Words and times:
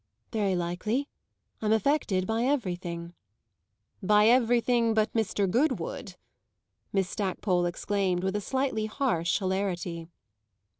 "Very 0.31 0.55
likely. 0.55 1.09
I'm 1.61 1.71
affected 1.71 2.25
by 2.25 2.45
everything." 2.45 3.13
"By 4.01 4.29
everything 4.29 4.95
but 4.95 5.13
Mr. 5.13 5.47
Goodwood!" 5.47 6.15
Miss 6.91 7.07
Stackpole 7.07 7.67
exclaimed 7.67 8.23
with 8.23 8.35
a 8.35 8.41
slightly 8.41 8.87
harsh 8.87 9.37
hilarity. 9.37 10.07